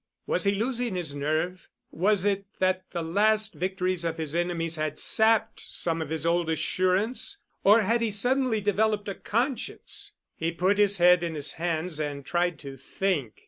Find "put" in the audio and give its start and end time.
10.53-10.79